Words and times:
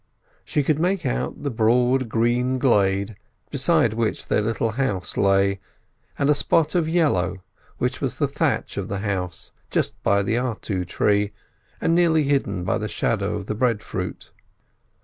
She 0.43 0.63
could 0.63 0.79
make 0.79 1.05
out 1.05 1.43
the 1.43 1.51
broad 1.51 2.09
green 2.09 2.57
glade 2.57 3.17
beside 3.51 3.93
which 3.93 4.25
their 4.29 4.41
little 4.41 4.71
house 4.71 5.15
lay, 5.15 5.59
and 6.17 6.27
a 6.27 6.33
spot 6.33 6.73
of 6.73 6.89
yellow, 6.89 7.43
which 7.77 8.01
was 8.01 8.17
the 8.17 8.27
thatch 8.27 8.77
of 8.77 8.87
the 8.87 9.01
house, 9.05 9.51
just 9.69 10.01
by 10.01 10.23
the 10.23 10.37
artu 10.39 10.87
tree, 10.87 11.33
and 11.79 11.93
nearly 11.93 12.23
hidden 12.23 12.63
by 12.63 12.79
the 12.79 12.87
shadow 12.87 13.35
of 13.35 13.45
the 13.45 13.53
breadfruit. 13.53 14.31